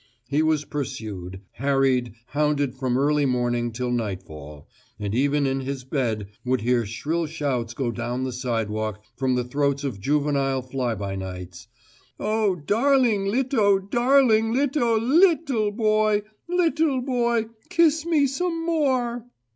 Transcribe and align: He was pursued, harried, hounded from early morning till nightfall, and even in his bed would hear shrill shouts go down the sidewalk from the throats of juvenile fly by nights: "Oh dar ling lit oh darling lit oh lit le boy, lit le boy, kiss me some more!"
He 0.27 0.41
was 0.41 0.65
pursued, 0.65 1.41
harried, 1.51 2.13
hounded 2.29 2.73
from 2.73 2.97
early 2.97 3.27
morning 3.27 3.71
till 3.71 3.91
nightfall, 3.91 4.67
and 4.99 5.13
even 5.13 5.45
in 5.45 5.59
his 5.59 5.83
bed 5.83 6.29
would 6.43 6.61
hear 6.61 6.87
shrill 6.87 7.27
shouts 7.27 7.75
go 7.75 7.91
down 7.91 8.23
the 8.23 8.31
sidewalk 8.31 9.03
from 9.15 9.35
the 9.35 9.43
throats 9.43 9.83
of 9.83 9.99
juvenile 9.99 10.63
fly 10.63 10.95
by 10.95 11.15
nights: 11.15 11.67
"Oh 12.19 12.55
dar 12.55 12.97
ling 12.97 13.25
lit 13.27 13.53
oh 13.53 13.77
darling 13.77 14.51
lit 14.53 14.75
oh 14.75 14.95
lit 14.95 15.47
le 15.51 15.69
boy, 15.71 16.23
lit 16.49 16.79
le 16.79 16.99
boy, 16.99 17.45
kiss 17.69 18.03
me 18.03 18.25
some 18.25 18.65
more!" 18.65 19.27